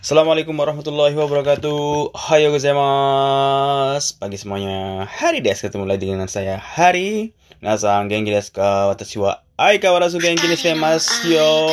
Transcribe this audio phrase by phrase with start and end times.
[0.00, 2.16] Assalamualaikum warahmatullahi wabarakatuh.
[2.16, 5.04] Hayo gozaimasu Pagi semuanya.
[5.04, 10.48] Hari des ketemu lagi dengan saya Hari Nasan genki desu ka Watashi wa Aikawarazu genki
[10.48, 11.68] ni shitemasu yo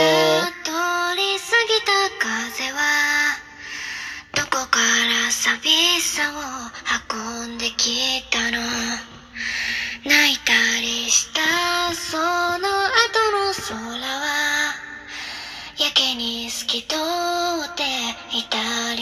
[16.88, 17.27] 通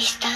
[0.05, 0.34] vista.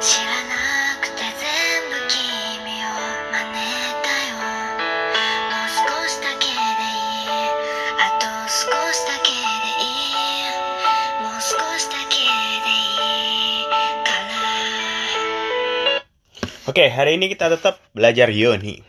[0.00, 0.40] ら
[16.70, 18.80] Oke hari ini kita tetap belajar yoni.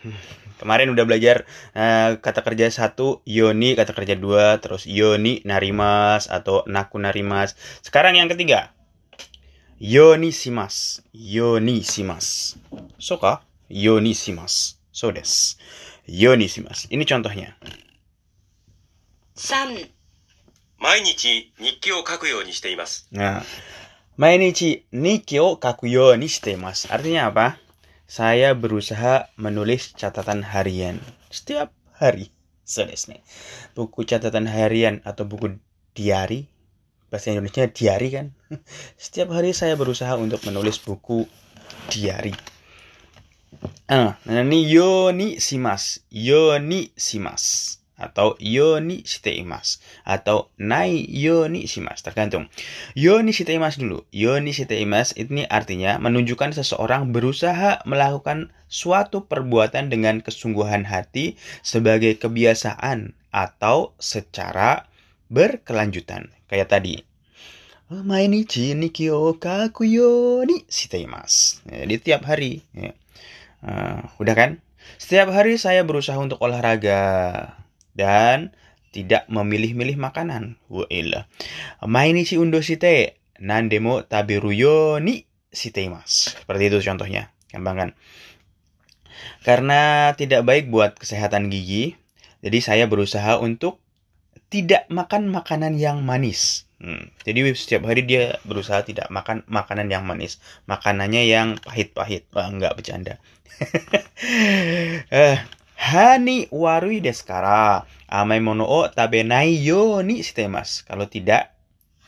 [0.62, 6.62] Kemarin udah belajar eh, kata kerja satu yoni kata kerja dua Terus yoni narimas atau
[6.70, 7.58] naku narimas.
[7.82, 8.72] Sekarang yang ketiga
[9.81, 12.57] Yoni simas Yoni simas
[12.99, 15.57] Soka Yoni simas So des
[16.07, 17.57] Yoni simas Ini contohnya
[19.37, 19.97] 3
[20.79, 23.09] 毎日日記を書くようにしています。
[23.13, 23.43] Nah,
[24.17, 26.89] Mainichi niki o kaku yo ni shitemasu.
[26.89, 27.61] Artinya apa?
[28.09, 31.69] Saya berusaha menulis catatan harian setiap
[32.01, 32.33] hari.
[32.65, 33.21] So desu ne.
[33.77, 35.61] Buku catatan harian atau buku
[35.93, 36.49] diary.
[37.12, 38.32] Bahasa Indonesia diary kan?
[39.04, 41.28] Setiap hari saya berusaha untuk menulis buku
[41.92, 42.32] diary.
[43.92, 46.00] Ah, nah ini yoni simas.
[46.08, 47.76] Yoni simas.
[48.00, 49.84] Atau yoni shiteimasu.
[50.08, 52.00] Atau nai yoni shimasu.
[52.08, 52.48] Tergantung.
[52.96, 54.00] Yoni shiteimasu dulu.
[54.16, 63.14] Yoni shiteimasu ini artinya menunjukkan seseorang berusaha melakukan suatu perbuatan dengan kesungguhan hati sebagai kebiasaan
[63.36, 64.88] atau secara
[65.28, 66.32] berkelanjutan.
[66.52, 67.00] Kayak tadi.
[67.92, 71.64] Mainichi nikki o kaku yoni shiteimasu.
[71.64, 72.64] Jadi tiap hari.
[72.76, 72.92] Ya.
[73.64, 74.52] Ah, udah kan?
[75.00, 77.56] Setiap hari saya berusaha untuk olahraga
[77.96, 78.52] dan
[78.92, 80.60] tidak memilih-milih makanan.
[80.68, 81.28] Wailah.
[81.84, 86.36] Mainichi undo shite nandemo taberu yo ni shiteimasu.
[86.44, 87.32] Seperti itu contohnya.
[87.52, 87.90] Gampang kan?
[89.44, 92.00] Karena tidak baik buat kesehatan gigi,
[92.40, 93.81] jadi saya berusaha untuk
[94.52, 96.68] tidak makan makanan yang manis.
[96.84, 100.44] Hmm, Jadi setiap hari dia berusaha tidak makan makanan yang manis.
[100.68, 102.28] Makanannya yang pahit-pahit.
[102.36, 103.16] Wah, enggak bercanda.
[105.14, 105.38] eh,
[105.80, 110.84] hani warui desu kara amai mono o tabenai yo ni shitemasu.
[110.84, 111.56] Kalau tidak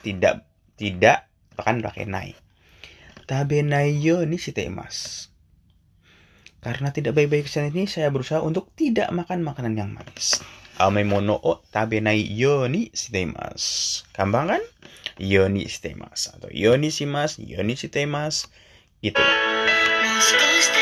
[0.03, 0.43] tidak
[0.75, 2.35] tidak bahkan pakai nai.
[3.23, 5.31] Tabenai yo ni shitemasu.
[6.59, 10.39] Karena tidak baik-baik kesehatan ini saya berusaha untuk tidak makan makanan yang manis.
[10.78, 14.04] Amai mono o tabenai yo ni shitemasu.
[14.14, 14.62] Gampang kan?
[15.18, 18.46] Yo ni shitemasu atau yo ni shimasu, yo ni shitemasu.
[19.02, 19.18] Gitu.
[19.18, 20.81] もう少しだけで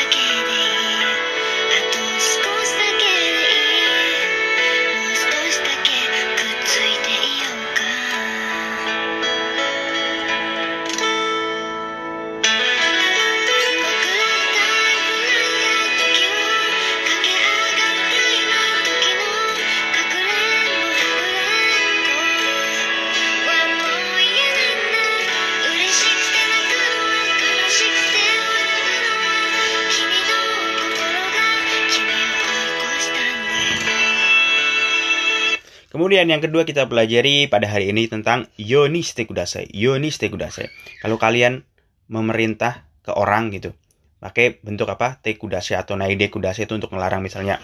[36.02, 39.70] Kemudian yang kedua kita pelajari pada hari ini tentang yoni kudasai.
[39.70, 40.66] Yoni kudasai.
[40.98, 41.62] Kalau kalian
[42.10, 43.70] memerintah ke orang gitu,
[44.18, 45.22] pakai bentuk apa?
[45.22, 47.62] Te kudasai atau naide kudasai itu untuk melarang misalnya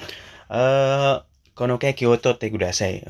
[0.54, 1.18] eh
[1.50, 3.02] kono ke kyoto te kudasai.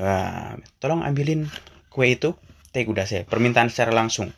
[0.81, 1.45] Tolong ambilin
[1.93, 2.33] kue itu
[2.73, 3.29] te kudasai.
[3.29, 4.33] Permintaan secara langsung.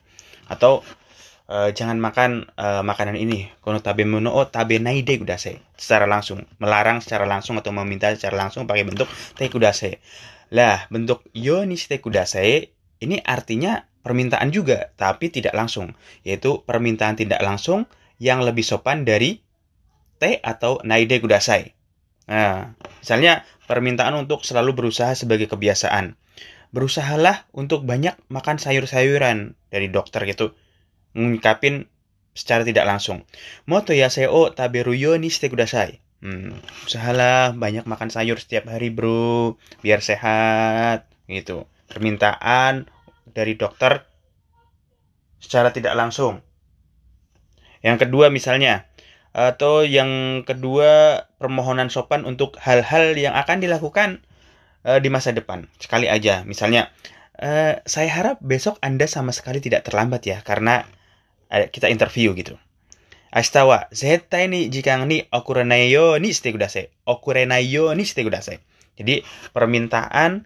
[0.52, 0.84] Atau
[1.48, 3.48] eh, jangan makan eh, makanan ini.
[3.64, 5.56] Kono tabe mono o tabe naide kudasai.
[5.80, 9.08] Secara langsung, melarang secara langsung atau meminta secara langsung pakai bentuk
[9.40, 9.96] te kudasai.
[10.52, 15.96] Lah, bentuk yoni shite kudasai ini artinya permintaan juga, tapi tidak langsung,
[16.28, 17.88] yaitu permintaan tidak langsung
[18.22, 19.42] yang lebih sopan dari
[20.22, 21.74] te atau naide kudasai.
[22.30, 26.20] Nah, misalnya permintaan untuk selalu berusaha sebagai kebiasaan.
[26.76, 30.54] Berusahalah untuk banyak makan sayur-sayuran dari dokter gitu.
[31.12, 31.92] ngungkapin
[32.32, 33.28] secara tidak langsung.
[33.68, 36.00] Moto yaseo taberuyo ni kudasai.
[36.22, 36.54] Hmm,
[36.86, 41.66] usahalah banyak makan sayur setiap hari bro, biar sehat gitu.
[41.90, 42.86] Permintaan
[43.26, 44.06] dari dokter
[45.42, 46.46] secara tidak langsung.
[47.82, 48.86] Yang kedua misalnya,
[49.34, 54.22] atau yang kedua permohonan sopan untuk hal-hal yang akan dilakukan
[54.86, 55.66] uh, di masa depan.
[55.82, 56.94] Sekali aja, misalnya,
[57.42, 60.86] uh, saya harap besok Anda sama sekali tidak terlambat ya, karena
[61.50, 62.62] uh, kita interview gitu.
[63.32, 66.92] Ashitawa, zetai ni jika ni okurenai yo ni shite kudasai.
[67.08, 68.60] Okurenai yo ni shite kudasai.
[69.00, 69.24] Jadi
[69.56, 70.44] permintaan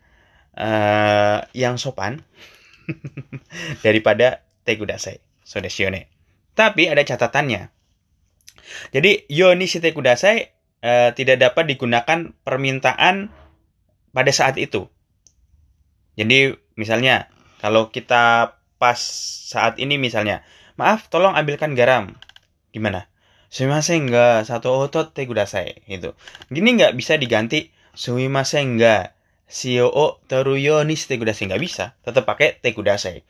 [0.53, 2.21] uh, yang sopan
[3.85, 4.77] daripada te.
[5.41, 5.89] So desu
[6.53, 7.73] Tapi ada catatannya.
[8.93, 10.53] Jadi yoni shite kudasai
[10.85, 13.33] uh, tidak dapat digunakan permintaan
[14.13, 14.89] pada saat itu.
[16.21, 18.99] Jadi misalnya kalau kita pas
[19.49, 20.45] saat ini misalnya,
[20.77, 22.13] maaf tolong ambilkan garam
[22.75, 23.07] gimana?
[23.47, 26.11] Sumimasen enggak satu otot te kudasai gitu.
[26.51, 31.93] Gini nggak bisa diganti sumimasen enggak Shio o teruyo ni shite kudasai nggak bisa.
[32.01, 33.21] Tetap pakai te kudasai.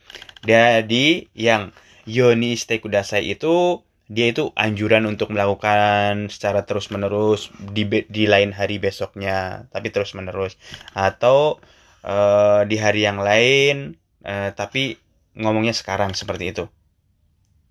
[0.42, 1.76] Jadi yang
[2.08, 8.54] yoni shite kudasai itu dia itu anjuran untuk melakukan secara terus menerus di di lain
[8.54, 10.54] hari besoknya tapi terus menerus
[10.94, 11.58] atau
[12.06, 14.94] uh, di hari yang lain uh, tapi
[15.34, 16.70] ngomongnya sekarang seperti itu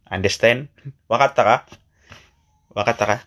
[0.06, 0.70] Understand?
[1.10, 1.44] Wakatta
[3.06, 3.18] ka?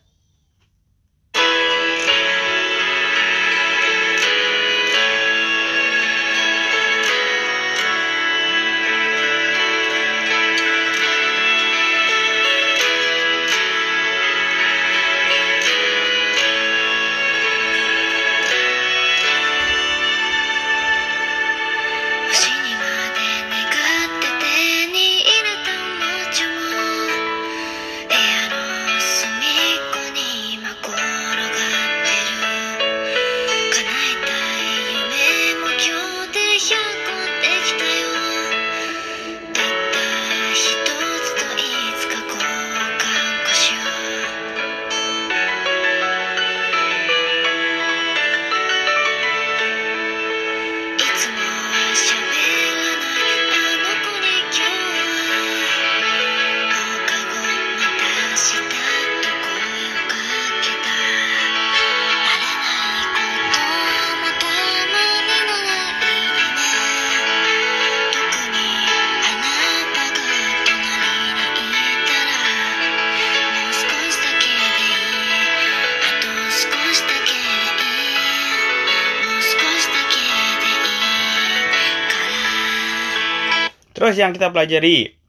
[84.08, 85.20] Terus yang kita pelajari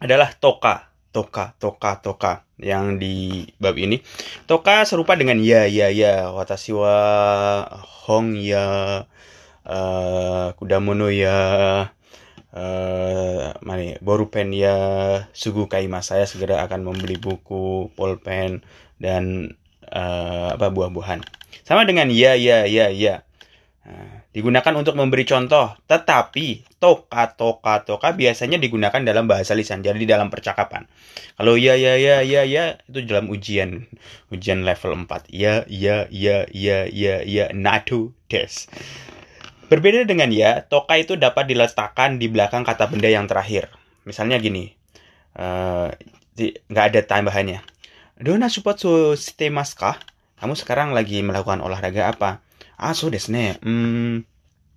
[0.00, 4.00] adalah toka, toka, toka, toka yang di bab ini.
[4.48, 6.96] Toka serupa dengan ya, ya, ya, watashi wa
[8.08, 9.04] hong ya,
[9.68, 11.36] uh, kudamono ya,
[12.56, 14.76] uh, mana ya, borupen ya,
[15.36, 16.08] sugu kaimas.
[16.08, 18.64] Saya segera akan membeli buku, pulpen
[18.96, 19.52] dan
[19.92, 21.20] uh, apa buah-buahan.
[21.68, 23.28] Sama dengan ya, ya, ya, ya.
[23.84, 29.96] Nah, digunakan untuk memberi contoh, tetapi toka toka toka biasanya digunakan dalam bahasa lisan, jadi
[30.04, 30.84] dalam percakapan.
[31.40, 33.88] Kalau ya ya ya ya ya itu dalam ujian
[34.28, 35.32] ujian level 4.
[35.32, 38.68] Ya ya ya ya ya ya natu des.
[39.72, 43.66] Berbeda dengan ya, toka itu dapat diletakkan di belakang kata benda yang terakhir.
[44.06, 44.70] Misalnya gini,
[45.34, 45.90] eh,
[46.70, 47.64] nggak ada tambahannya.
[48.20, 49.98] Dona support so shitemasu ka?
[50.38, 52.45] Kamu sekarang lagi melakukan olahraga apa?
[52.76, 53.56] Ah, so desu ne.
[53.64, 54.24] Hmm,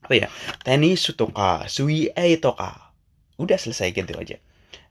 [0.04, 0.28] apa ya?
[0.64, 1.04] Tenis
[2.40, 2.96] toka.
[3.36, 4.40] Udah selesai gitu aja.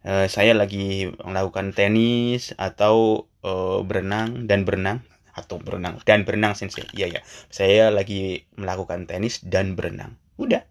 [0.06, 5.02] Eh, saya lagi melakukan tenis atau eh, berenang dan berenang
[5.34, 6.86] atau berenang dan berenang sensei.
[6.94, 7.20] Iya ya.
[7.48, 10.14] Saya lagi melakukan tenis dan berenang.
[10.38, 10.62] Udah.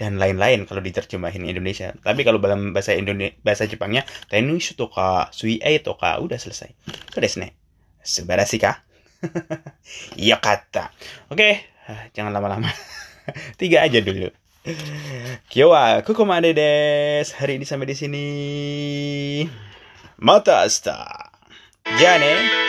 [0.00, 1.92] Dan lain-lain kalau diterjemahin Indonesia.
[2.00, 6.72] Tapi kalau dalam bahasa Indonesia bahasa Jepangnya tenis toka, sui e toka, udah selesai.
[7.12, 7.52] So desu ne.
[8.00, 8.80] Subarashi ka?
[10.16, 10.92] Iya kata.
[11.28, 11.66] Oke,
[12.16, 12.70] jangan lama-lama.
[13.60, 14.30] Tiga aja dulu.
[15.48, 17.32] Kyo wa kokomade desu.
[17.40, 18.26] Hari ini sampai di sini.
[20.20, 21.30] Mata asta.
[21.96, 22.60] Ja ne.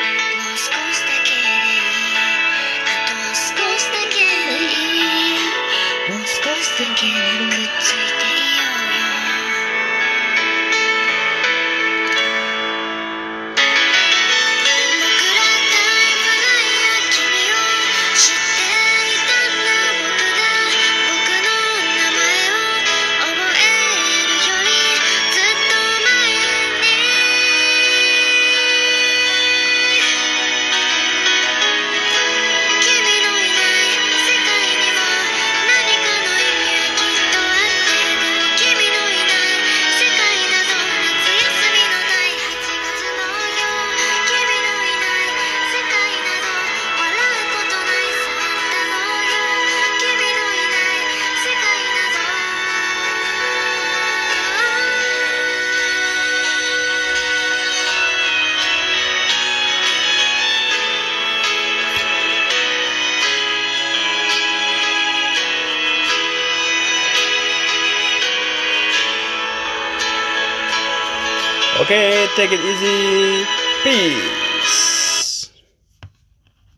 [71.91, 73.45] Oke, take it easy.
[73.83, 74.50] Peace.